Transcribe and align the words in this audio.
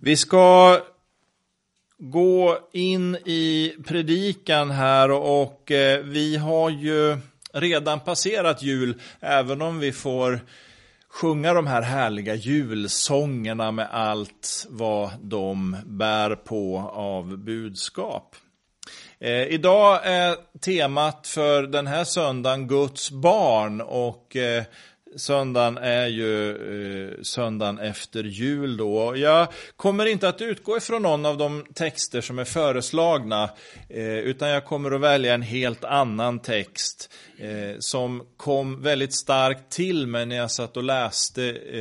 Vi 0.00 0.16
ska 0.16 0.78
gå 1.98 2.58
in 2.72 3.16
i 3.16 3.74
predikan 3.86 4.70
här 4.70 5.10
och 5.10 5.70
eh, 5.70 6.00
vi 6.04 6.36
har 6.36 6.70
ju 6.70 7.18
redan 7.52 8.00
passerat 8.00 8.62
jul, 8.62 9.00
även 9.20 9.62
om 9.62 9.78
vi 9.78 9.92
får 9.92 10.40
sjunga 11.08 11.54
de 11.54 11.66
här 11.66 11.82
härliga 11.82 12.34
julsångerna 12.34 13.70
med 13.72 13.88
allt 13.90 14.66
vad 14.68 15.10
de 15.22 15.76
bär 15.86 16.34
på 16.34 16.78
av 16.94 17.38
budskap. 17.38 18.36
Eh, 19.18 19.42
idag 19.42 20.00
är 20.04 20.36
temat 20.60 21.26
för 21.26 21.62
den 21.62 21.86
här 21.86 22.04
söndagen 22.04 22.68
Guds 22.68 23.10
barn 23.10 23.80
och 23.80 24.36
eh, 24.36 24.64
Söndagen 25.16 25.78
är 25.78 26.06
ju 26.06 26.50
eh, 26.50 27.22
söndagen 27.22 27.78
efter 27.78 28.24
jul 28.24 28.76
då. 28.76 29.16
Jag 29.16 29.48
kommer 29.76 30.06
inte 30.06 30.28
att 30.28 30.40
utgå 30.40 30.76
ifrån 30.76 31.02
någon 31.02 31.26
av 31.26 31.36
de 31.36 31.64
texter 31.74 32.20
som 32.20 32.38
är 32.38 32.44
föreslagna, 32.44 33.50
eh, 33.88 34.18
utan 34.18 34.48
jag 34.48 34.64
kommer 34.64 34.90
att 34.90 35.00
välja 35.00 35.34
en 35.34 35.42
helt 35.42 35.84
annan 35.84 36.38
text 36.38 37.10
eh, 37.38 37.78
som 37.78 38.22
kom 38.36 38.82
väldigt 38.82 39.14
starkt 39.14 39.72
till 39.72 40.06
mig 40.06 40.26
när 40.26 40.36
jag 40.36 40.50
satt 40.50 40.76
och 40.76 40.82
läste 40.82 41.42
eh, 41.72 41.78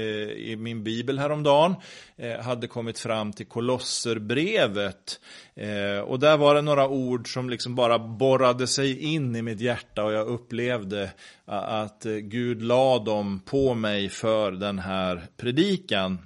i 0.51 0.55
min 0.59 0.83
bibel 0.83 1.19
häromdagen. 1.19 1.75
Eh, 2.19 2.39
hade 2.39 2.67
kommit 2.67 2.99
fram 2.99 3.33
till 3.33 3.45
Kolosserbrevet. 3.45 5.19
Eh, 5.55 5.99
och 5.99 6.19
där 6.19 6.37
var 6.37 6.55
det 6.55 6.61
några 6.61 6.87
ord 6.87 7.33
som 7.33 7.49
liksom 7.49 7.75
bara 7.75 7.99
borrade 7.99 8.67
sig 8.67 9.13
in 9.13 9.35
i 9.35 9.41
mitt 9.41 9.59
hjärta 9.59 10.03
och 10.03 10.13
jag 10.13 10.27
upplevde 10.27 11.11
att 11.45 12.05
eh, 12.05 12.13
Gud 12.13 12.61
la 12.61 12.99
dem 12.99 13.41
på 13.45 13.73
mig 13.73 14.09
för 14.09 14.51
den 14.51 14.79
här 14.79 15.27
predikan. 15.37 16.19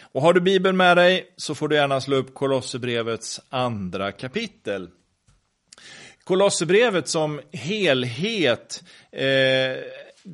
Och 0.00 0.22
har 0.22 0.32
du 0.32 0.40
Bibeln 0.40 0.76
med 0.76 0.96
dig 0.96 1.32
så 1.36 1.54
får 1.54 1.68
du 1.68 1.76
gärna 1.76 2.00
slå 2.00 2.16
upp 2.16 2.34
Kolosserbrevets 2.34 3.40
andra 3.48 4.12
kapitel. 4.12 4.88
Kolosserbrevet 6.24 7.08
som 7.08 7.40
helhet, 7.52 8.84
eh, 9.12 9.26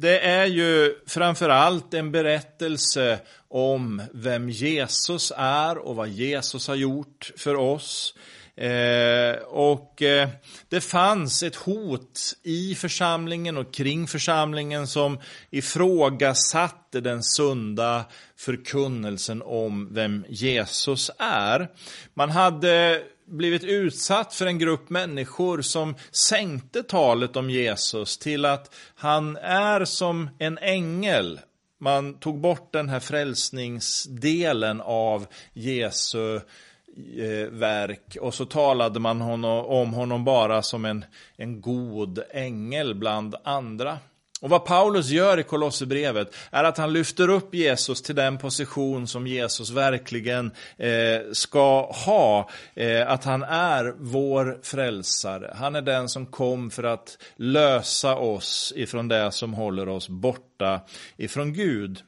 det 0.01 0.21
är 0.21 0.47
ju 0.47 0.95
framförallt 1.07 1.95
en 1.95 2.13
berättelse 2.13 3.19
om 3.49 4.03
vem 4.13 4.51
Jesus 4.51 5.33
är 5.37 5.79
och 5.79 5.97
vad 5.97 6.09
Jesus 6.09 6.69
har 6.69 6.75
gjort 6.75 7.33
för 7.37 7.55
oss. 7.55 8.15
Eh, 8.57 9.35
och 9.47 10.03
eh, 10.03 10.29
det 10.69 10.81
fanns 10.81 11.43
ett 11.43 11.57
hot 11.57 12.21
i 12.43 12.75
församlingen 12.75 13.57
och 13.57 13.75
kring 13.75 14.07
församlingen 14.07 14.87
som 14.87 15.19
ifrågasatte 15.51 17.01
den 17.01 17.23
sunda 17.23 18.05
förkunnelsen 18.37 19.43
om 19.43 19.95
vem 19.95 20.25
Jesus 20.29 21.11
är. 21.19 21.69
Man 22.15 22.31
hade 22.31 23.03
blivit 23.27 23.65
utsatt 23.65 24.35
för 24.35 24.47
en 24.47 24.59
grupp 24.59 24.91
människor 24.91 25.63
som 25.63 25.95
sänkte 26.11 26.83
talet 26.83 27.37
om 27.37 27.51
Jesus 27.51 28.19
till 28.19 28.45
att 28.45 28.75
han 28.95 29.37
är 29.37 29.85
som 29.85 30.31
en 30.39 30.59
ängel. 30.59 31.41
Man 31.79 32.15
tog 32.15 32.41
bort 32.41 32.73
den 32.73 32.89
här 32.89 33.01
frälsningsdelen 33.01 34.81
av 34.81 35.27
Jesu 35.53 36.37
eh, 36.37 37.51
verk 37.51 38.17
och 38.21 38.35
så 38.35 38.45
talade 38.45 39.01
man 39.01 39.45
om 39.45 39.95
honom 39.95 40.25
bara 40.25 40.63
som 40.63 40.85
en, 40.85 41.05
en 41.37 41.61
god 41.61 42.23
ängel 42.31 42.95
bland 42.95 43.35
andra. 43.45 43.99
Och 44.45 44.51
vad 44.51 44.65
Paulus 44.65 45.11
gör 45.11 45.39
i 45.39 45.43
Kolosserbrevet 45.43 46.35
är 46.51 46.65
att 46.65 46.79
han 46.79 46.93
lyfter 46.93 47.29
upp 47.29 47.55
Jesus 47.55 48.03
till 48.03 48.15
den 48.15 48.39
position 48.39 49.07
som 49.07 49.27
Jesus 49.27 49.71
verkligen 49.71 50.51
eh, 50.77 50.91
ska 51.33 51.93
ha. 51.93 52.51
Eh, 52.75 53.11
att 53.11 53.25
han 53.25 53.43
är 53.43 53.95
vår 53.99 54.59
frälsare. 54.63 55.55
Han 55.57 55.75
är 55.75 55.83
den 55.83 56.09
som 56.09 56.27
kom 56.27 56.71
för 56.71 56.83
att 56.83 57.19
lösa 57.37 58.17
oss 58.17 58.73
ifrån 58.77 59.09
det 59.09 59.33
som 59.33 59.55
håller 59.55 59.89
oss 59.89 60.09
borta 60.09 60.81
ifrån 61.17 61.53
Gud. 61.53 62.03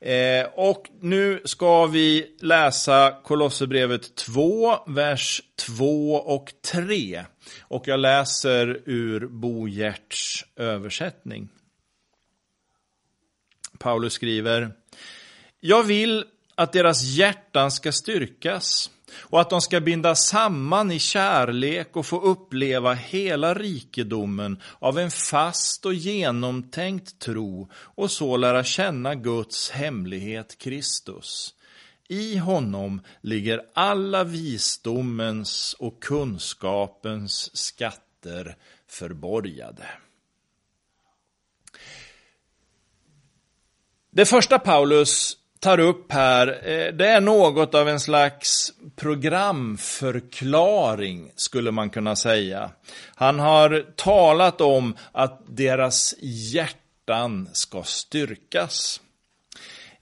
Eh, 0.00 0.46
och 0.54 0.88
nu 1.00 1.40
ska 1.44 1.86
vi 1.86 2.36
läsa 2.40 3.20
Kolosserbrevet 3.24 4.14
2, 4.14 4.76
vers 4.86 5.42
2 5.56 6.14
och 6.14 6.52
3. 6.72 7.24
Och 7.60 7.88
jag 7.88 8.00
läser 8.00 8.82
ur 8.86 9.26
Bo 9.26 9.68
Gerts 9.68 10.46
översättning. 10.56 11.48
Paulus 13.78 14.12
skriver 14.12 14.72
Jag 15.60 15.82
vill 15.82 16.24
att 16.54 16.72
deras 16.72 17.02
hjärtan 17.02 17.70
ska 17.70 17.92
styrkas 17.92 18.90
och 19.14 19.40
att 19.40 19.50
de 19.50 19.60
ska 19.60 19.80
bindas 19.80 20.26
samman 20.28 20.90
i 20.90 20.98
kärlek 20.98 21.96
och 21.96 22.06
få 22.06 22.20
uppleva 22.20 22.94
hela 22.94 23.54
rikedomen 23.54 24.60
av 24.78 24.98
en 24.98 25.10
fast 25.10 25.86
och 25.86 25.94
genomtänkt 25.94 27.18
tro 27.18 27.68
och 27.74 28.10
så 28.10 28.36
lära 28.36 28.64
känna 28.64 29.14
Guds 29.14 29.70
hemlighet 29.70 30.58
Kristus. 30.58 31.54
I 32.08 32.36
honom 32.36 33.00
ligger 33.20 33.62
alla 33.74 34.24
visdomens 34.24 35.76
och 35.78 36.02
kunskapens 36.02 37.56
skatter 37.56 38.56
förborgade. 38.88 39.86
Det 44.10 44.26
första 44.26 44.58
Paulus 44.58 45.36
tar 45.60 45.80
upp 45.80 46.12
här, 46.12 46.48
eh, 46.48 46.92
det 46.92 47.08
är 47.08 47.20
något 47.20 47.74
av 47.74 47.88
en 47.88 48.00
slags 48.00 48.72
programförklaring, 48.96 51.32
skulle 51.36 51.70
man 51.70 51.90
kunna 51.90 52.16
säga. 52.16 52.70
Han 53.14 53.38
har 53.38 53.84
talat 53.96 54.60
om 54.60 54.96
att 55.12 55.42
deras 55.46 56.14
hjärtan 56.20 57.48
ska 57.52 57.82
styrkas. 57.82 59.00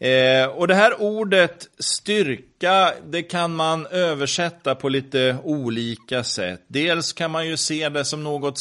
Eh, 0.01 0.47
och 0.47 0.69
det 0.69 0.75
här 0.75 1.03
ordet 1.03 1.67
styrka, 1.79 2.95
det 3.07 3.23
kan 3.23 3.55
man 3.55 3.87
översätta 3.87 4.75
på 4.75 4.89
lite 4.89 5.37
olika 5.45 6.25
sätt. 6.25 6.65
Dels 6.69 7.13
kan 7.13 7.31
man 7.31 7.47
ju 7.47 7.57
se 7.57 7.89
det 7.89 8.05
som 8.05 8.25
något 8.25 8.59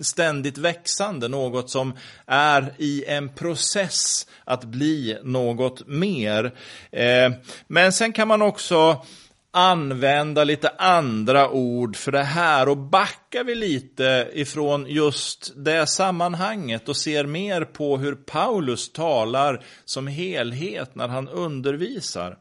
ständigt 0.00 0.58
växande, 0.58 1.28
något 1.28 1.70
som 1.70 1.92
är 2.26 2.72
i 2.78 3.04
en 3.04 3.28
process 3.28 4.26
att 4.44 4.64
bli 4.64 5.18
något 5.22 5.86
mer. 5.86 6.54
Eh, 6.90 7.32
men 7.66 7.92
sen 7.92 8.12
kan 8.12 8.28
man 8.28 8.42
också 8.42 9.04
använda 9.50 10.44
lite 10.44 10.68
andra 10.78 11.50
ord 11.50 11.96
för 11.96 12.12
det 12.12 12.22
här 12.22 12.68
och 12.68 12.76
backar 12.76 13.44
vi 13.44 13.54
lite 13.54 14.30
ifrån 14.32 14.86
just 14.88 15.52
det 15.56 15.86
sammanhanget 15.86 16.88
och 16.88 16.96
ser 16.96 17.26
mer 17.26 17.64
på 17.64 17.98
hur 17.98 18.14
Paulus 18.14 18.92
talar 18.92 19.64
som 19.84 20.06
helhet 20.06 20.94
när 20.94 21.08
han 21.08 21.28
undervisar 21.28 22.36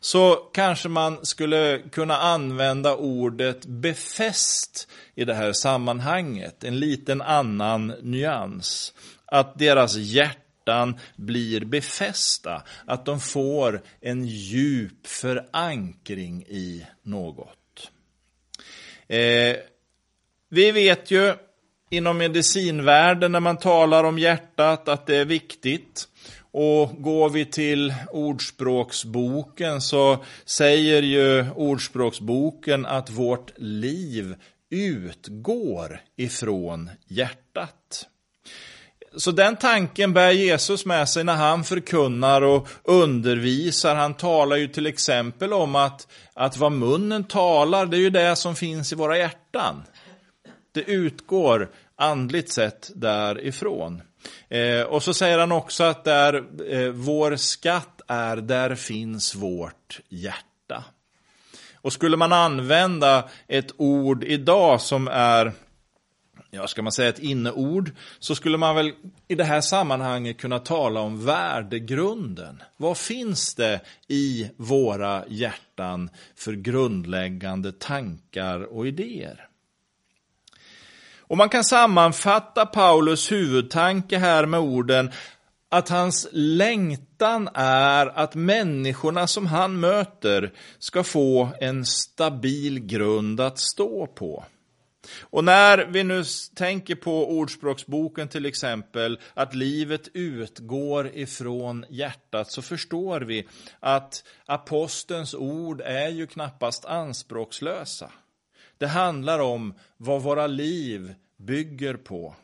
så 0.00 0.34
kanske 0.34 0.88
man 0.88 1.26
skulle 1.26 1.82
kunna 1.92 2.16
använda 2.16 2.96
ordet 2.96 3.66
befäst 3.66 4.88
i 5.14 5.24
det 5.24 5.34
här 5.34 5.52
sammanhanget, 5.52 6.64
en 6.64 6.78
liten 6.78 7.22
annan 7.22 7.86
nyans. 8.02 8.94
Att 9.24 9.58
deras 9.58 9.96
hjärtan 9.96 10.98
blir 11.16 11.64
befästa, 11.64 12.62
att 12.86 13.04
de 13.04 13.20
får 13.20 13.82
en 14.00 14.26
djup 14.26 15.06
förankring 15.06 16.42
i 16.42 16.86
något. 17.02 17.90
Eh, 19.08 19.56
vi 20.50 20.70
vet 20.72 21.10
ju 21.10 21.34
inom 21.90 22.18
medicinvärlden 22.18 23.32
när 23.32 23.40
man 23.40 23.56
talar 23.56 24.04
om 24.04 24.18
hjärtat 24.18 24.88
att 24.88 25.06
det 25.06 25.16
är 25.16 25.24
viktigt. 25.24 26.08
Och 26.60 27.02
går 27.02 27.30
vi 27.30 27.44
till 27.44 27.94
Ordspråksboken 28.10 29.80
så 29.80 30.24
säger 30.44 31.02
ju 31.02 31.50
Ordspråksboken 31.50 32.86
att 32.86 33.10
vårt 33.10 33.52
liv 33.56 34.34
utgår 34.70 36.00
ifrån 36.16 36.90
hjärtat. 37.06 38.06
Så 39.16 39.30
den 39.30 39.56
tanken 39.56 40.12
bär 40.12 40.30
Jesus 40.30 40.86
med 40.86 41.08
sig 41.08 41.24
när 41.24 41.36
han 41.36 41.64
förkunnar 41.64 42.42
och 42.42 42.68
undervisar. 42.84 43.94
Han 43.94 44.14
talar 44.14 44.56
ju 44.56 44.68
till 44.68 44.86
exempel 44.86 45.52
om 45.52 45.74
att, 45.74 46.08
att 46.34 46.56
vad 46.56 46.72
munnen 46.72 47.24
talar, 47.24 47.86
det 47.86 47.96
är 47.96 48.00
ju 48.00 48.10
det 48.10 48.36
som 48.36 48.56
finns 48.56 48.92
i 48.92 48.96
våra 48.96 49.18
hjärtan. 49.18 49.82
Det 50.74 50.82
utgår 50.82 51.70
andligt 51.96 52.52
sett 52.52 52.90
därifrån. 52.94 54.02
Eh, 54.48 54.82
och 54.82 55.02
så 55.02 55.14
säger 55.14 55.38
han 55.38 55.52
också 55.52 55.84
att 55.84 56.04
där 56.04 56.34
eh, 56.68 56.88
vår 56.88 57.36
skatt 57.36 58.00
är, 58.08 58.36
där 58.36 58.74
finns 58.74 59.34
vårt 59.34 60.00
hjärta. 60.08 60.84
Och 61.74 61.92
skulle 61.92 62.16
man 62.16 62.32
använda 62.32 63.28
ett 63.46 63.72
ord 63.76 64.24
idag 64.24 64.80
som 64.80 65.08
är 65.08 65.52
ja, 66.50 66.66
ska 66.66 66.82
man 66.82 66.92
säga 66.92 67.08
ett 67.08 67.18
inneord, 67.18 67.90
så 68.18 68.34
skulle 68.34 68.58
man 68.58 68.76
väl 68.76 68.92
i 69.28 69.34
det 69.34 69.44
här 69.44 69.60
sammanhanget 69.60 70.38
kunna 70.38 70.58
tala 70.58 71.00
om 71.00 71.24
värdegrunden. 71.24 72.62
Vad 72.76 72.98
finns 72.98 73.54
det 73.54 73.80
i 74.08 74.50
våra 74.56 75.24
hjärtan 75.28 76.10
för 76.36 76.52
grundläggande 76.52 77.72
tankar 77.72 78.60
och 78.60 78.86
idéer? 78.86 79.47
Och 81.28 81.36
man 81.36 81.48
kan 81.48 81.64
sammanfatta 81.64 82.66
Paulus 82.66 83.32
huvudtanke 83.32 84.18
här 84.18 84.46
med 84.46 84.60
orden 84.60 85.10
att 85.70 85.88
hans 85.88 86.28
längtan 86.32 87.48
är 87.54 88.06
att 88.06 88.34
människorna 88.34 89.26
som 89.26 89.46
han 89.46 89.80
möter 89.80 90.52
ska 90.78 91.04
få 91.04 91.48
en 91.60 91.86
stabil 91.86 92.80
grund 92.80 93.40
att 93.40 93.58
stå 93.58 94.06
på. 94.06 94.44
Och 95.20 95.44
när 95.44 95.86
vi 95.86 96.04
nu 96.04 96.24
tänker 96.54 96.94
på 96.94 97.30
Ordspråksboken 97.30 98.28
till 98.28 98.46
exempel, 98.46 99.18
att 99.34 99.54
livet 99.54 100.08
utgår 100.14 101.10
ifrån 101.14 101.84
hjärtat, 101.88 102.52
så 102.52 102.62
förstår 102.62 103.20
vi 103.20 103.48
att 103.80 104.24
apostelns 104.46 105.34
ord 105.34 105.80
är 105.80 106.08
ju 106.08 106.26
knappast 106.26 106.84
anspråkslösa. 106.84 108.10
Det 108.78 108.86
handlar 108.86 109.38
om 109.38 109.74
vad 109.96 110.22
våra 110.22 110.46
liv 110.46 111.14
bygger 111.36 111.94
på, 111.94 112.34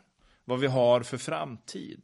vad 0.45 0.61
vi 0.61 0.67
har 0.67 1.01
för 1.01 1.19
framtid. 1.19 2.03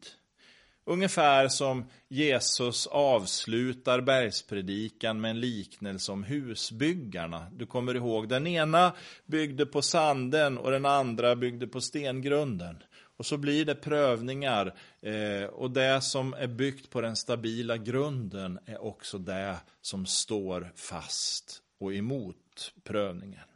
Ungefär 0.85 1.49
som 1.49 1.85
Jesus 2.09 2.87
avslutar 2.87 4.00
bergspredikan 4.00 5.21
med 5.21 5.31
en 5.31 5.41
liknelse 5.41 6.12
om 6.12 6.25
husbyggarna. 6.25 7.47
Du 7.53 7.67
kommer 7.67 7.94
ihåg, 7.94 8.29
den 8.29 8.47
ena 8.47 8.93
byggde 9.27 9.67
på 9.67 9.82
sanden 9.82 10.59
och 10.59 10.71
den 10.71 10.87
andra 10.87 11.37
byggde 11.37 11.67
på 11.67 11.81
stengrunden. 11.81 12.83
Och 13.17 13.26
så 13.26 13.37
blir 13.37 13.65
det 13.65 13.75
prövningar 13.75 14.75
eh, 15.00 15.44
och 15.44 15.71
det 15.71 16.00
som 16.00 16.35
är 16.35 16.47
byggt 16.47 16.91
på 16.91 17.00
den 17.00 17.17
stabila 17.17 17.76
grunden 17.76 18.59
är 18.67 18.83
också 18.83 19.19
det 19.19 19.56
som 19.81 20.06
står 20.06 20.73
fast 20.76 21.62
och 21.81 21.94
emot 21.94 22.73
prövningen. 22.85 23.50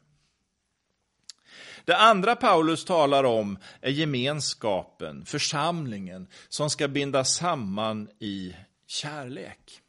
Det 1.85 1.97
andra 1.97 2.37
Paulus 2.37 2.85
talar 2.85 3.25
om 3.25 3.59
är 3.81 3.91
gemenskapen, 3.91 5.25
församlingen, 5.25 6.27
som 6.49 6.71
ska 6.71 6.89
bindas 6.89 7.35
samman 7.35 8.09
i 8.19 8.55
kärlek. 8.87 9.81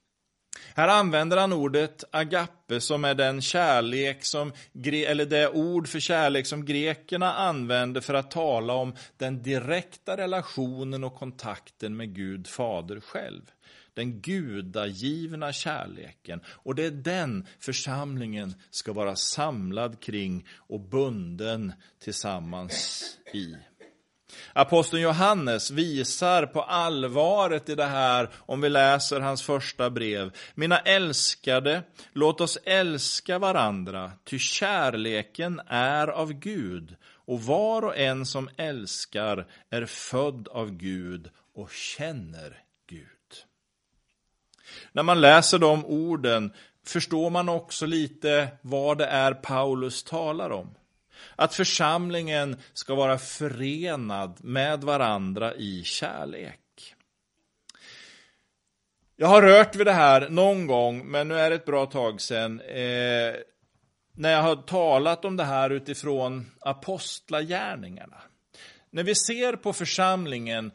Här 0.75 0.87
använder 0.87 1.37
han 1.37 1.53
ordet 1.53 2.03
agape 2.11 2.81
som 2.81 3.05
är 3.05 3.13
den 3.13 3.41
kärlek 3.41 4.25
som, 4.25 4.53
eller 4.85 5.25
det 5.25 5.49
ord 5.49 5.87
för 5.87 5.99
kärlek 5.99 6.47
som 6.47 6.65
grekerna 6.65 7.33
använde 7.33 8.01
för 8.01 8.13
att 8.13 8.31
tala 8.31 8.73
om 8.73 8.95
den 9.17 9.43
direkta 9.43 10.17
relationen 10.17 11.03
och 11.03 11.15
kontakten 11.15 11.97
med 11.97 12.15
Gud 12.15 12.47
fader 12.47 12.99
själv 12.99 13.41
den 13.95 14.21
gudagivna 14.21 15.53
kärleken. 15.53 16.41
Och 16.47 16.75
det 16.75 16.85
är 16.85 16.91
den 16.91 17.47
församlingen 17.59 18.53
ska 18.69 18.93
vara 18.93 19.15
samlad 19.15 19.99
kring 19.99 20.47
och 20.57 20.79
bunden 20.79 21.73
tillsammans 21.99 23.05
i. 23.33 23.55
Aposteln 24.53 25.01
Johannes 25.01 25.71
visar 25.71 26.45
på 26.45 26.61
allvaret 26.61 27.69
i 27.69 27.75
det 27.75 27.85
här 27.85 28.29
om 28.35 28.61
vi 28.61 28.69
läser 28.69 29.19
hans 29.19 29.43
första 29.43 29.89
brev. 29.89 30.31
Mina 30.55 30.79
älskade, 30.79 31.83
låt 32.13 32.41
oss 32.41 32.57
älska 32.65 33.39
varandra, 33.39 34.11
ty 34.23 34.39
kärleken 34.39 35.61
är 35.67 36.07
av 36.07 36.33
Gud 36.33 36.95
och 37.05 37.41
var 37.41 37.81
och 37.81 37.97
en 37.97 38.25
som 38.25 38.49
älskar 38.57 39.47
är 39.69 39.85
född 39.85 40.47
av 40.47 40.71
Gud 40.71 41.29
och 41.55 41.71
känner 41.71 42.63
Gud 42.87 43.14
när 44.91 45.03
man 45.03 45.21
läser 45.21 45.59
de 45.59 45.85
orden 45.85 46.53
förstår 46.85 47.29
man 47.29 47.49
också 47.49 47.85
lite 47.85 48.47
vad 48.61 48.97
det 48.97 49.05
är 49.05 49.33
Paulus 49.33 50.03
talar 50.03 50.49
om. 50.49 50.75
Att 51.35 51.53
församlingen 51.53 52.57
ska 52.73 52.95
vara 52.95 53.17
förenad 53.17 54.43
med 54.43 54.83
varandra 54.83 55.55
i 55.55 55.83
kärlek. 55.83 56.59
Jag 59.15 59.27
har 59.27 59.41
rört 59.41 59.75
vid 59.75 59.87
det 59.87 59.93
här 59.93 60.29
någon 60.29 60.67
gång, 60.67 61.11
men 61.11 61.27
nu 61.27 61.39
är 61.39 61.49
det 61.49 61.55
ett 61.55 61.65
bra 61.65 61.85
tag 61.85 62.21
sedan. 62.21 62.61
Eh, 62.61 63.35
när 64.17 64.31
jag 64.31 64.41
har 64.41 64.55
talat 64.55 65.25
om 65.25 65.37
det 65.37 65.43
här 65.43 65.69
utifrån 65.69 66.51
apostlagärningarna. 66.59 68.21
När 68.89 69.03
vi 69.03 69.15
ser 69.15 69.55
på 69.55 69.73
församlingen 69.73 70.71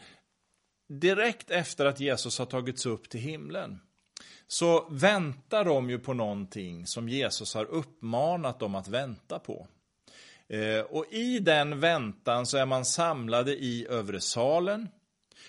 direkt 0.89 1.51
efter 1.51 1.87
att 1.87 2.01
Jesus 2.01 2.39
har 2.39 2.47
tagits 2.47 2.87
upp 2.87 3.09
till 3.09 3.21
himlen 3.21 3.81
så 4.53 4.87
väntar 4.91 5.65
de 5.65 5.91
ju 5.91 5.99
på 5.99 6.15
någonting 6.15 6.87
som 6.87 7.09
Jesus 7.09 7.55
har 7.55 7.65
uppmanat 7.65 8.61
dem 8.61 8.75
att 8.75 8.89
vänta 8.89 9.39
på. 9.39 9.67
Eh, 10.49 10.81
och 10.81 11.07
i 11.11 11.39
den 11.39 11.81
väntan 11.81 12.47
så 12.47 12.59
är 12.59 12.67
man 12.67 12.85
samlade 12.85 13.53
i 13.53 13.87
övre 13.91 14.21
salen 14.21 14.89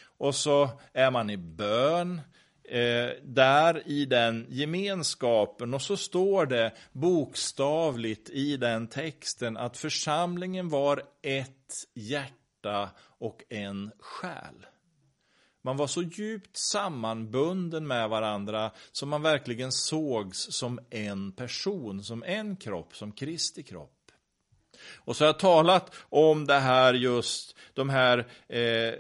och 0.04 0.36
så 0.36 0.70
är 0.94 1.12
man 1.12 1.30
i 1.30 1.38
bön 1.38 2.22
eh, 2.64 3.10
där 3.24 3.88
i 3.88 4.06
den 4.06 4.46
gemenskapen 4.50 5.74
och 5.74 5.82
så 5.82 5.98
står 5.98 6.46
det 6.46 6.72
bokstavligt 6.92 8.30
i 8.30 8.58
den 8.58 8.88
texten 8.88 9.58
att 9.58 9.78
församlingen 9.78 10.70
var 10.70 11.04
ett 11.22 11.74
hjärta 11.94 12.90
och 13.20 13.44
en 13.50 13.92
själ. 14.00 14.66
Man 15.62 15.78
var 15.78 15.88
så 15.88 16.02
djupt 16.02 16.58
sammanbunden 16.58 17.88
med 17.88 18.10
varandra 18.10 18.72
som 18.92 19.10
man 19.10 19.22
verkligen 19.22 19.72
sågs 19.72 20.38
som 20.52 20.80
en 20.90 21.32
person, 21.32 22.04
som 22.04 22.24
en 22.24 22.56
kropp, 22.56 22.96
som 22.96 23.12
Kristi 23.12 23.64
kropp. 23.64 23.98
Och 24.96 25.16
så 25.16 25.24
har 25.24 25.28
jag 25.28 25.40
talat 25.40 25.96
om 26.10 26.48
det 26.48 26.60
här 26.60 26.94
just, 26.94 27.56
de 27.74 27.90
här 27.90 28.28
eh, 28.48 28.94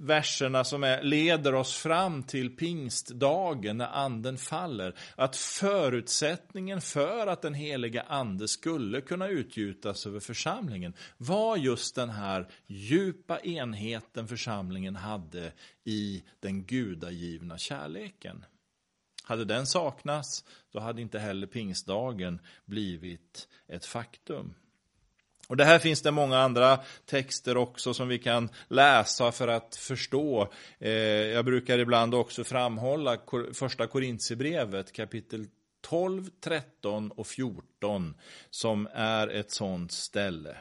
verserna 0.00 0.64
som 0.64 0.84
är, 0.84 1.02
leder 1.02 1.54
oss 1.54 1.74
fram 1.74 2.22
till 2.22 2.56
pingstdagen 2.56 3.76
när 3.76 3.86
anden 3.86 4.38
faller. 4.38 4.94
Att 5.16 5.36
förutsättningen 5.36 6.80
för 6.80 7.26
att 7.26 7.42
den 7.42 7.54
heliga 7.54 8.02
ande 8.02 8.48
skulle 8.48 9.00
kunna 9.00 9.28
utgjutas 9.28 10.06
över 10.06 10.20
församlingen 10.20 10.94
var 11.16 11.56
just 11.56 11.94
den 11.94 12.10
här 12.10 12.48
djupa 12.66 13.40
enheten 13.40 14.28
församlingen 14.28 14.96
hade 14.96 15.52
i 15.84 16.22
den 16.40 16.64
gudagivna 16.64 17.58
kärleken. 17.58 18.44
Hade 19.22 19.44
den 19.44 19.66
saknats, 19.66 20.44
då 20.72 20.80
hade 20.80 21.02
inte 21.02 21.18
heller 21.18 21.46
pingstdagen 21.46 22.40
blivit 22.64 23.48
ett 23.68 23.86
faktum. 23.86 24.54
Och 25.50 25.56
det 25.56 25.64
här 25.64 25.78
finns 25.78 26.02
det 26.02 26.10
många 26.10 26.38
andra 26.38 26.78
texter 27.06 27.56
också 27.56 27.94
som 27.94 28.08
vi 28.08 28.18
kan 28.18 28.48
läsa 28.68 29.32
för 29.32 29.48
att 29.48 29.76
förstå. 29.76 30.52
Eh, 30.78 30.90
jag 30.90 31.44
brukar 31.44 31.78
ibland 31.78 32.14
också 32.14 32.44
framhålla 32.44 33.18
första 33.52 33.86
Korintierbrevet 33.86 34.92
kapitel 34.92 35.46
12, 35.80 36.30
13 36.40 37.10
och 37.10 37.26
14 37.26 38.14
som 38.50 38.88
är 38.94 39.28
ett 39.28 39.50
sådant 39.50 39.92
ställe. 39.92 40.56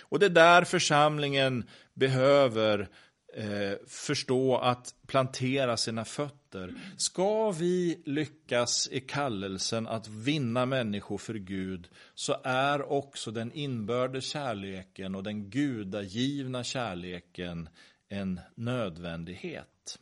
Och 0.00 0.18
det 0.18 0.26
är 0.26 0.30
där 0.30 0.64
församlingen 0.64 1.64
behöver 1.94 2.88
eh, 3.34 3.72
förstå 3.86 4.56
att 4.56 4.94
plantera 5.06 5.76
sina 5.76 6.04
fötter. 6.04 6.74
Ska 6.96 7.50
vi 7.50 8.02
lyckas 8.04 8.88
i 8.92 9.00
kallelsen 9.00 9.86
att 9.86 10.08
vinna 10.08 10.66
människor 10.66 11.18
för 11.18 11.34
Gud 11.34 11.88
så 12.14 12.36
är 12.44 12.92
också 12.92 13.30
den 13.30 13.52
inbördes 13.52 14.24
kärleken 14.24 15.14
och 15.14 15.22
den 15.22 15.50
gudagivna 15.50 16.64
kärleken 16.64 17.68
en 18.08 18.40
nödvändighet. 18.54 19.98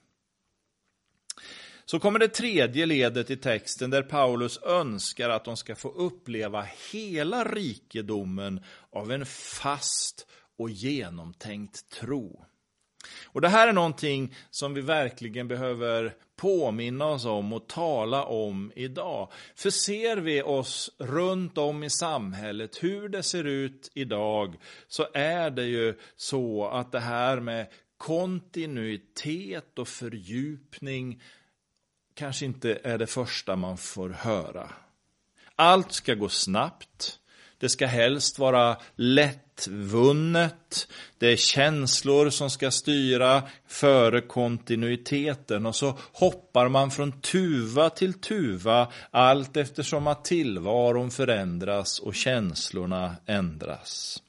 Så 1.85 2.01
kommer 2.01 2.19
det 2.19 2.29
tredje 2.29 2.87
ledet 2.87 3.31
i 3.31 3.37
texten 3.37 3.91
där 3.91 4.03
Paulus 4.03 4.59
önskar 4.63 5.31
att 5.31 5.45
de 5.45 5.57
ska 5.57 5.77
få 5.77 5.89
uppleva 5.89 6.67
hela 6.93 7.45
rikedomen 7.45 8.61
av 8.91 9.13
en 9.13 9.27
fast 9.27 10.27
och 10.59 10.71
genomtänkt 10.71 11.91
tro. 11.91 12.45
Och 13.25 13.41
det 13.41 13.49
här 13.49 13.69
är 13.69 13.73
någonting 13.73 14.35
som 14.51 14.75
vi 14.75 14.81
verkligen 14.81 15.49
behöver 15.49 16.15
påminna 16.37 17.07
oss 17.07 17.25
om 17.25 17.53
och 17.53 17.69
tala 17.69 18.25
om 18.25 18.73
idag. 18.77 19.33
För 19.55 19.71
ser 19.71 20.17
vi 20.17 20.43
oss 20.43 20.91
runt 20.99 21.59
om 21.59 21.85
i 21.85 21.91
samhället, 21.91 22.83
hur 22.83 23.09
det 23.09 23.23
ser 23.23 23.45
ut 23.45 23.91
idag, 23.95 24.57
så 24.89 25.07
är 25.15 25.51
det 25.51 25.65
ju 25.65 25.99
så 26.17 26.69
att 26.69 26.93
det 26.93 27.01
här 27.01 27.41
med 27.41 27.67
kontinuitet 27.97 29.79
och 29.79 29.89
fördjupning 29.89 31.23
kanske 32.15 32.45
inte 32.45 32.79
är 32.85 32.99
det 32.99 33.07
första 33.07 33.57
man 33.57 33.77
får 33.77 34.11
höra. 34.11 34.73
Allt 35.55 35.93
ska 35.93 36.15
gå 36.15 36.29
snabbt. 36.29 37.19
Det 37.59 37.69
ska 37.69 37.87
helst 37.87 38.39
vara 38.39 38.77
lättvunnet. 38.97 40.89
Det 41.19 41.27
är 41.27 41.37
känslor 41.37 42.31
som 42.31 42.51
ska 42.51 42.71
styra 42.71 43.43
före 43.69 44.21
kontinuiteten. 44.21 45.67
Och 45.67 45.77
så 45.77 45.99
hoppar 46.13 46.69
man 46.69 46.91
från 46.91 47.21
tuva 47.21 47.91
till 47.91 48.13
tuva 48.13 48.93
allt 49.11 49.57
eftersom 49.57 50.07
att 50.07 50.25
tillvaron 50.25 51.11
förändras 51.11 51.99
och 51.99 52.15
känslorna 52.15 53.17
ändras. 53.27 54.23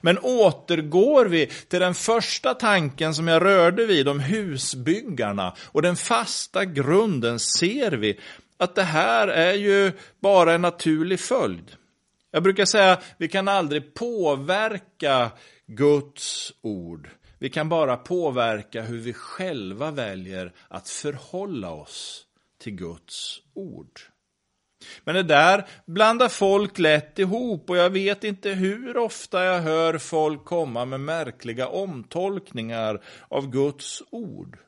Men 0.00 0.18
återgår 0.18 1.26
vi 1.26 1.46
till 1.46 1.80
den 1.80 1.94
första 1.94 2.54
tanken 2.54 3.14
som 3.14 3.28
jag 3.28 3.42
rörde 3.42 3.86
vid 3.86 4.08
om 4.08 4.20
husbyggarna 4.20 5.54
och 5.60 5.82
den 5.82 5.96
fasta 5.96 6.64
grunden 6.64 7.38
ser 7.38 7.90
vi 7.90 8.20
att 8.56 8.74
det 8.74 8.82
här 8.82 9.28
är 9.28 9.54
ju 9.54 9.92
bara 10.20 10.54
en 10.54 10.62
naturlig 10.62 11.20
följd. 11.20 11.76
Jag 12.34 12.42
brukar 12.42 12.64
säga 12.64 12.92
att 12.92 13.04
vi 13.18 13.28
kan 13.28 13.48
aldrig 13.48 13.94
påverka 13.94 15.30
Guds 15.66 16.52
ord. 16.62 17.08
Vi 17.38 17.50
kan 17.50 17.68
bara 17.68 17.96
påverka 17.96 18.82
hur 18.82 18.98
vi 18.98 19.12
själva 19.12 19.90
väljer 19.90 20.52
att 20.68 20.88
förhålla 20.88 21.70
oss 21.70 22.26
till 22.58 22.72
Guds 22.72 23.40
ord. 23.54 24.00
Men 25.04 25.14
det 25.14 25.22
där 25.22 25.68
blandar 25.86 26.28
folk 26.28 26.78
lätt 26.78 27.18
ihop 27.18 27.70
och 27.70 27.76
jag 27.76 27.90
vet 27.90 28.24
inte 28.24 28.50
hur 28.50 28.96
ofta 28.96 29.44
jag 29.44 29.60
hör 29.60 29.98
folk 29.98 30.44
komma 30.44 30.84
med 30.84 31.00
märkliga 31.00 31.68
omtolkningar 31.68 33.02
av 33.28 33.50
Guds 33.50 34.02
ord. 34.10 34.58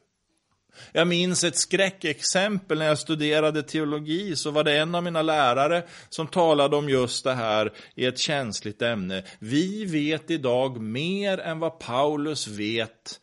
Jag 0.92 1.08
minns 1.08 1.44
ett 1.44 1.56
skräckexempel 1.56 2.78
när 2.78 2.86
jag 2.86 2.98
studerade 2.98 3.62
teologi 3.62 4.36
så 4.36 4.50
var 4.50 4.64
det 4.64 4.78
en 4.78 4.94
av 4.94 5.02
mina 5.02 5.22
lärare 5.22 5.84
som 6.08 6.26
talade 6.26 6.76
om 6.76 6.88
just 6.88 7.24
det 7.24 7.34
här 7.34 7.72
i 7.94 8.06
ett 8.06 8.18
känsligt 8.18 8.82
ämne. 8.82 9.24
Vi 9.38 9.84
vet 9.84 10.30
idag 10.30 10.80
mer 10.80 11.38
än 11.38 11.58
vad 11.58 11.78
Paulus 11.78 12.48
vet 12.48 13.20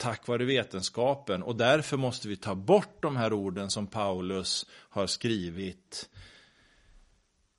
tack 0.00 0.26
vare 0.26 0.44
vetenskapen 0.44 1.42
och 1.42 1.56
därför 1.56 1.96
måste 1.96 2.28
vi 2.28 2.36
ta 2.36 2.54
bort 2.54 3.02
de 3.02 3.16
här 3.16 3.32
orden 3.32 3.70
som 3.70 3.86
Paulus 3.86 4.66
har 4.72 5.06
skrivit. 5.06 6.08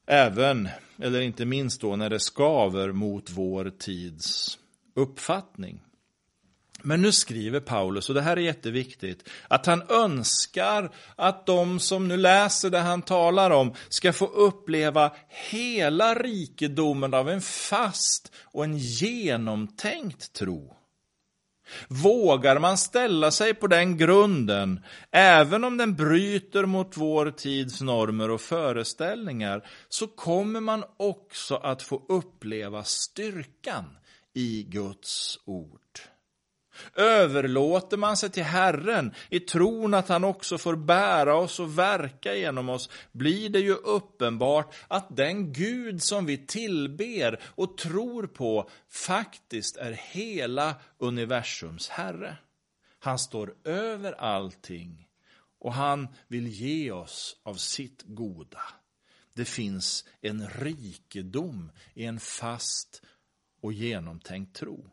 Även, 0.07 0.69
eller 0.99 1.21
inte 1.21 1.45
minst 1.45 1.81
då, 1.81 1.95
när 1.95 2.09
det 2.09 2.19
skaver 2.19 2.91
mot 2.91 3.29
vår 3.29 3.71
tids 3.79 4.57
uppfattning. 4.95 5.81
Men 6.83 7.01
nu 7.01 7.11
skriver 7.11 7.59
Paulus, 7.59 8.09
och 8.09 8.15
det 8.15 8.21
här 8.21 8.37
är 8.37 8.41
jätteviktigt, 8.41 9.29
att 9.47 9.65
han 9.65 9.83
önskar 9.89 10.91
att 11.15 11.45
de 11.45 11.79
som 11.79 12.07
nu 12.07 12.17
läser 12.17 12.69
det 12.69 12.79
han 12.79 13.01
talar 13.01 13.51
om 13.51 13.73
ska 13.89 14.13
få 14.13 14.25
uppleva 14.25 15.11
hela 15.27 16.15
rikedomen 16.15 17.13
av 17.13 17.29
en 17.29 17.41
fast 17.41 18.31
och 18.43 18.63
en 18.63 18.77
genomtänkt 18.77 20.33
tro. 20.33 20.75
Vågar 21.87 22.59
man 22.59 22.77
ställa 22.77 23.31
sig 23.31 23.53
på 23.53 23.67
den 23.67 23.97
grunden, 23.97 24.79
även 25.11 25.63
om 25.63 25.77
den 25.77 25.95
bryter 25.95 26.65
mot 26.65 26.97
vår 26.97 27.31
tids 27.31 27.81
normer 27.81 28.29
och 28.29 28.41
föreställningar, 28.41 29.67
så 29.89 30.07
kommer 30.07 30.59
man 30.59 30.83
också 30.97 31.55
att 31.55 31.83
få 31.83 32.01
uppleva 32.09 32.83
styrkan 32.83 33.85
i 34.33 34.63
Guds 34.63 35.39
ord. 35.45 35.80
Överlåter 36.95 37.97
man 37.97 38.17
sig 38.17 38.29
till 38.29 38.43
Herren 38.43 39.13
i 39.29 39.39
tron 39.39 39.93
att 39.93 40.07
han 40.07 40.23
också 40.23 40.57
får 40.57 40.75
bära 40.75 41.35
oss 41.35 41.59
och 41.59 41.79
verka 41.79 42.35
genom 42.35 42.69
oss, 42.69 42.89
blir 43.11 43.49
det 43.49 43.59
ju 43.59 43.73
uppenbart 43.73 44.75
att 44.87 45.15
den 45.15 45.53
Gud 45.53 46.03
som 46.03 46.25
vi 46.25 46.37
tillber 46.37 47.39
och 47.43 47.77
tror 47.77 48.27
på 48.27 48.69
faktiskt 48.89 49.77
är 49.77 49.91
hela 49.91 50.75
universums 50.97 51.89
Herre. 51.89 52.37
Han 52.99 53.19
står 53.19 53.55
över 53.63 54.13
allting 54.13 55.07
och 55.59 55.73
han 55.73 56.07
vill 56.27 56.47
ge 56.47 56.91
oss 56.91 57.37
av 57.43 57.55
sitt 57.55 58.03
goda. 58.05 58.61
Det 59.33 59.45
finns 59.45 60.05
en 60.21 60.49
rikedom 60.49 61.71
i 61.93 62.05
en 62.05 62.19
fast 62.19 63.01
och 63.61 63.73
genomtänkt 63.73 64.55
tro. 64.55 64.89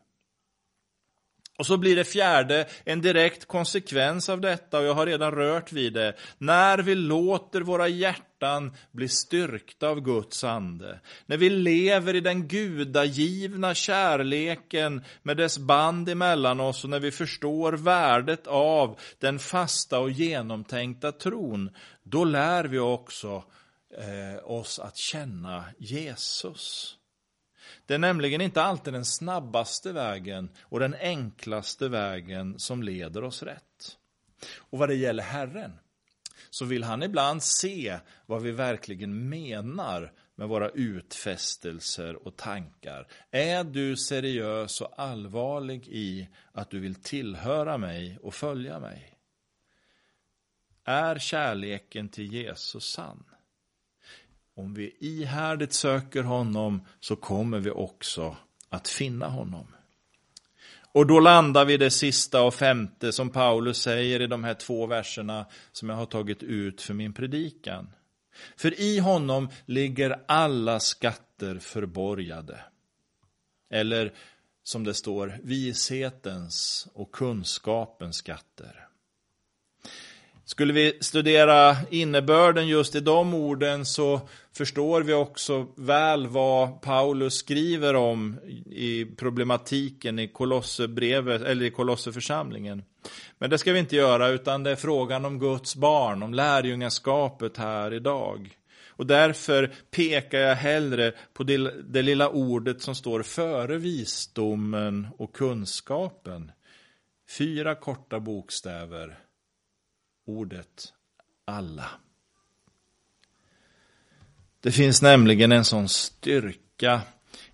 Och 1.59 1.65
så 1.65 1.77
blir 1.77 1.95
det 1.95 2.03
fjärde 2.03 2.67
en 2.83 3.01
direkt 3.01 3.45
konsekvens 3.45 4.29
av 4.29 4.41
detta, 4.41 4.79
och 4.79 4.85
jag 4.85 4.93
har 4.93 5.05
redan 5.05 5.31
rört 5.31 5.71
vid 5.71 5.93
det. 5.93 6.15
När 6.37 6.77
vi 6.77 6.95
låter 6.95 7.61
våra 7.61 7.87
hjärtan 7.87 8.75
bli 8.91 9.09
styrkta 9.09 9.87
av 9.87 10.01
Guds 10.01 10.43
ande, 10.43 10.99
när 11.25 11.37
vi 11.37 11.49
lever 11.49 12.15
i 12.15 12.19
den 12.19 12.47
gudagivna 12.47 13.73
kärleken 13.73 15.03
med 15.23 15.37
dess 15.37 15.57
band 15.57 16.09
emellan 16.09 16.59
oss 16.59 16.83
och 16.83 16.89
när 16.89 16.99
vi 16.99 17.11
förstår 17.11 17.73
värdet 17.73 18.47
av 18.47 18.99
den 19.19 19.39
fasta 19.39 19.99
och 19.99 20.11
genomtänkta 20.11 21.11
tron, 21.11 21.69
då 22.03 22.23
lär 22.23 22.63
vi 22.63 22.79
också 22.79 23.43
eh, 23.97 24.51
oss 24.51 24.79
att 24.79 24.97
känna 24.97 25.63
Jesus. 25.77 26.98
Det 27.89 27.95
är 27.95 27.99
nämligen 27.99 28.41
inte 28.41 28.61
alltid 28.61 28.93
den 28.93 29.05
snabbaste 29.05 29.91
vägen 29.91 30.49
och 30.61 30.79
den 30.79 30.93
enklaste 30.93 31.87
vägen 31.87 32.59
som 32.59 32.83
leder 32.83 33.23
oss 33.23 33.43
rätt. 33.43 33.97
Och 34.57 34.79
vad 34.79 34.89
det 34.89 34.95
gäller 34.95 35.23
Herren 35.23 35.79
så 36.49 36.65
vill 36.65 36.83
han 36.83 37.03
ibland 37.03 37.43
se 37.43 37.99
vad 38.25 38.41
vi 38.41 38.51
verkligen 38.51 39.29
menar 39.29 40.13
med 40.35 40.47
våra 40.47 40.69
utfästelser 40.69 42.27
och 42.27 42.35
tankar. 42.35 43.07
Är 43.31 43.63
du 43.63 43.97
seriös 43.97 44.81
och 44.81 44.99
allvarlig 44.99 45.87
i 45.87 46.29
att 46.51 46.69
du 46.69 46.79
vill 46.79 46.95
tillhöra 46.95 47.77
mig 47.77 48.17
och 48.21 48.33
följa 48.33 48.79
mig? 48.79 49.13
Är 50.83 51.19
kärleken 51.19 52.09
till 52.09 52.33
Jesus 52.33 52.83
sann? 52.83 53.28
Om 54.59 54.73
vi 54.73 54.95
ihärdigt 54.99 55.73
söker 55.73 56.23
honom 56.23 56.81
så 56.99 57.15
kommer 57.15 57.59
vi 57.59 57.71
också 57.71 58.37
att 58.69 58.87
finna 58.87 59.27
honom. 59.27 59.67
Och 60.91 61.07
då 61.07 61.19
landar 61.19 61.65
vi 61.65 61.77
det 61.77 61.91
sista 61.91 62.41
och 62.41 62.53
femte 62.53 63.11
som 63.11 63.29
Paulus 63.29 63.81
säger 63.81 64.19
i 64.19 64.27
de 64.27 64.43
här 64.43 64.53
två 64.53 64.85
verserna 64.85 65.45
som 65.71 65.89
jag 65.89 65.95
har 65.95 66.05
tagit 66.05 66.43
ut 66.43 66.81
för 66.81 66.93
min 66.93 67.13
predikan. 67.13 67.89
För 68.57 68.79
i 68.79 68.99
honom 68.99 69.49
ligger 69.65 70.23
alla 70.27 70.79
skatter 70.79 71.59
förborgade. 71.59 72.59
Eller 73.69 74.13
som 74.63 74.83
det 74.83 74.93
står, 74.93 75.39
vishetens 75.43 76.87
och 76.93 77.11
kunskapens 77.11 78.15
skatter. 78.15 78.88
Skulle 80.49 80.73
vi 80.73 80.97
studera 81.01 81.75
innebörden 81.89 82.67
just 82.67 82.95
i 82.95 82.99
de 82.99 83.33
orden 83.33 83.85
så 83.85 84.21
förstår 84.53 85.01
vi 85.01 85.13
också 85.13 85.67
väl 85.75 86.27
vad 86.27 86.81
Paulus 86.81 87.33
skriver 87.33 87.95
om 87.95 88.39
i 88.65 89.05
problematiken 89.05 90.19
i 90.19 90.27
Kolosserbrevet 90.27 91.41
eller 91.41 91.65
i 91.65 91.71
Kolosseförsamlingen. 91.71 92.83
Men 93.37 93.49
det 93.49 93.57
ska 93.57 93.73
vi 93.73 93.79
inte 93.79 93.95
göra 93.95 94.27
utan 94.27 94.63
det 94.63 94.71
är 94.71 94.75
frågan 94.75 95.25
om 95.25 95.39
Guds 95.39 95.75
barn, 95.75 96.23
om 96.23 96.33
lärjungaskapet 96.33 97.57
här 97.57 97.93
idag. 97.93 98.57
Och 98.87 99.07
därför 99.07 99.73
pekar 99.91 100.39
jag 100.39 100.55
hellre 100.55 101.13
på 101.33 101.43
det, 101.43 101.57
det 101.83 102.01
lilla 102.01 102.29
ordet 102.29 102.81
som 102.81 102.95
står 102.95 103.23
före 103.23 103.77
visdomen 103.77 105.07
och 105.17 105.35
kunskapen. 105.35 106.51
Fyra 107.37 107.75
korta 107.75 108.19
bokstäver 108.19 109.17
ordet 110.29 110.93
alla. 111.45 111.85
Det 114.61 114.71
finns 114.71 115.01
nämligen 115.01 115.51
en 115.51 115.65
sån 115.65 115.89
styrka 115.89 117.01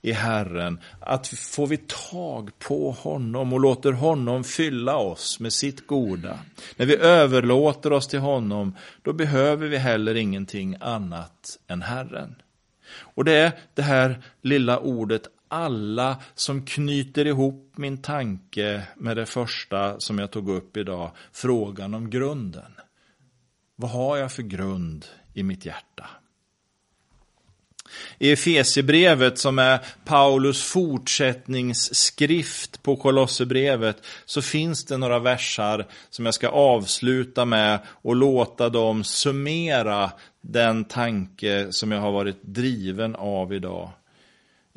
i 0.01 0.11
Herren 0.11 0.79
att 0.99 1.27
får 1.27 1.67
vi 1.67 1.77
tag 2.11 2.59
på 2.59 2.91
honom 2.91 3.53
och 3.53 3.59
låter 3.59 3.91
honom 3.91 4.43
fylla 4.43 4.97
oss 4.97 5.39
med 5.39 5.53
sitt 5.53 5.87
goda. 5.87 6.39
När 6.75 6.85
vi 6.85 6.97
överlåter 6.97 7.93
oss 7.93 8.07
till 8.07 8.19
honom, 8.19 8.75
då 9.01 9.13
behöver 9.13 9.67
vi 9.67 9.77
heller 9.77 10.15
ingenting 10.15 10.75
annat 10.79 11.59
än 11.67 11.81
Herren. 11.81 12.35
Och 12.97 13.25
det 13.25 13.33
är 13.33 13.51
det 13.73 13.81
här 13.81 14.23
lilla 14.41 14.79
ordet 14.79 15.27
alla 15.55 16.17
som 16.35 16.65
knyter 16.65 17.27
ihop 17.27 17.73
min 17.75 18.01
tanke 18.01 18.87
med 18.95 19.17
det 19.17 19.25
första 19.25 19.99
som 19.99 20.19
jag 20.19 20.31
tog 20.31 20.49
upp 20.49 20.77
idag, 20.77 21.11
frågan 21.31 21.93
om 21.93 22.09
grunden. 22.09 22.71
Vad 23.75 23.91
har 23.91 24.17
jag 24.17 24.31
för 24.31 24.43
grund 24.43 25.05
i 25.33 25.43
mitt 25.43 25.65
hjärta? 25.65 26.09
i 28.17 28.31
Efesierbrevet 28.31 29.37
som 29.37 29.59
är 29.59 29.79
Paulus 30.05 30.63
fortsättningsskrift 30.63 32.83
på 32.83 32.95
Kolosserbrevet 32.95 33.97
så 34.25 34.41
finns 34.41 34.85
det 34.85 34.97
några 34.97 35.19
versar 35.19 35.87
som 36.09 36.25
jag 36.25 36.33
ska 36.33 36.49
avsluta 36.49 37.45
med 37.45 37.79
och 37.87 38.15
låta 38.15 38.69
dem 38.69 39.03
summera 39.03 40.11
den 40.41 40.85
tanke 40.85 41.67
som 41.71 41.91
jag 41.91 41.99
har 41.99 42.11
varit 42.11 42.43
driven 42.43 43.15
av 43.15 43.53
idag. 43.53 43.91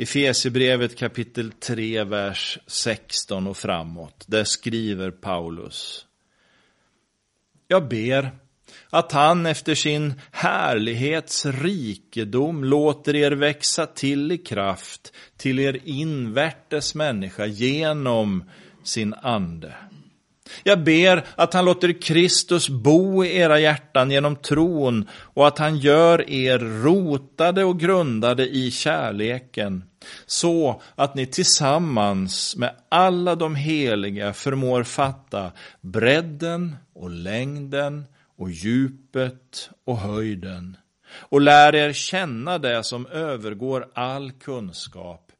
Efesierbrevet 0.00 0.96
kapitel 0.96 1.52
3, 1.52 2.04
vers 2.04 2.58
16 2.66 3.46
och 3.46 3.56
framåt. 3.56 4.24
Där 4.26 4.44
skriver 4.44 5.10
Paulus. 5.10 6.06
Jag 7.68 7.88
ber 7.88 8.30
att 8.90 9.12
han 9.12 9.46
efter 9.46 9.74
sin 9.74 10.20
härlighets 10.30 11.46
rikedom 11.46 12.64
låter 12.64 13.16
er 13.16 13.30
växa 13.30 13.86
till 13.86 14.32
i 14.32 14.38
kraft 14.38 15.12
till 15.36 15.58
er 15.58 15.80
invärtes 15.84 16.94
människa 16.94 17.46
genom 17.46 18.44
sin 18.82 19.14
ande. 19.14 19.74
Jag 20.62 20.84
ber 20.84 21.24
att 21.36 21.54
han 21.54 21.64
låter 21.64 22.02
Kristus 22.02 22.68
bo 22.68 23.24
i 23.24 23.36
era 23.36 23.60
hjärtan 23.60 24.10
genom 24.10 24.36
tron 24.36 25.08
och 25.12 25.46
att 25.46 25.58
han 25.58 25.78
gör 25.78 26.30
er 26.30 26.58
rotade 26.58 27.64
och 27.64 27.80
grundade 27.80 28.48
i 28.48 28.70
kärleken 28.70 29.84
så 30.26 30.82
att 30.94 31.14
ni 31.14 31.26
tillsammans 31.26 32.56
med 32.56 32.74
alla 32.88 33.34
de 33.34 33.54
heliga 33.54 34.32
förmår 34.32 34.82
fatta 34.82 35.52
bredden 35.80 36.76
och 36.94 37.10
längden 37.10 38.04
och 38.36 38.50
djupet 38.50 39.70
och 39.84 39.98
höjden 39.98 40.76
och 41.14 41.40
lär 41.40 41.74
er 41.74 41.92
känna 41.92 42.58
det 42.58 42.84
som 42.84 43.06
övergår 43.06 43.88
all 43.94 44.32
kunskap, 44.32 45.32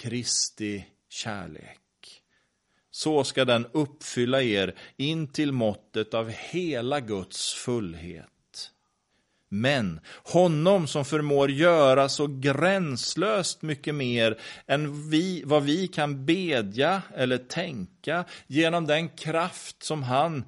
Kristi 0.00 0.84
kärlek. 1.08 1.83
Så 2.94 3.24
ska 3.24 3.44
den 3.44 3.66
uppfylla 3.72 4.42
er 4.42 4.74
in 4.96 5.26
till 5.28 5.52
måttet 5.52 6.14
av 6.14 6.30
hela 6.30 7.00
Guds 7.00 7.54
fullhet. 7.54 8.70
Men 9.48 10.00
honom 10.24 10.86
som 10.86 11.04
förmår 11.04 11.50
göra 11.50 12.08
så 12.08 12.26
gränslöst 12.26 13.62
mycket 13.62 13.94
mer 13.94 14.38
än 14.66 15.10
vi, 15.10 15.42
vad 15.44 15.62
vi 15.62 15.88
kan 15.88 16.24
bedja 16.26 17.02
eller 17.16 17.38
tänka 17.38 18.24
genom 18.46 18.86
den 18.86 19.08
kraft 19.08 19.82
som 19.82 20.02
han 20.02 20.44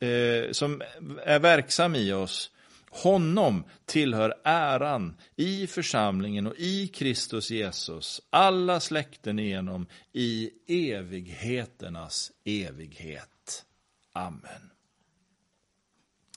eh, 0.00 0.52
som 0.52 0.82
är 1.24 1.38
verksam 1.38 1.94
i 1.94 2.12
oss. 2.12 2.50
Honom 2.90 3.64
tillhör 3.84 4.34
äran 4.44 5.16
i 5.36 5.66
församlingen 5.66 6.46
och 6.46 6.54
i 6.56 6.88
Kristus 6.88 7.50
Jesus, 7.50 8.22
alla 8.30 8.80
släkten 8.80 9.38
igenom 9.38 9.86
i 10.12 10.50
evigheternas 10.92 12.32
evighet. 12.44 13.64
Amen. 14.12 14.69